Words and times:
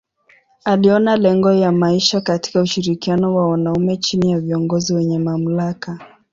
Aliona 0.65 1.17
lengo 1.17 1.51
ya 1.53 1.71
maisha 1.71 2.21
katika 2.21 2.61
ushirikiano 2.61 3.35
wa 3.35 3.47
wanaume 3.49 3.97
chini 3.97 4.31
ya 4.31 4.39
viongozi 4.39 4.93
wenye 4.93 5.19
mamlaka. 5.19 5.99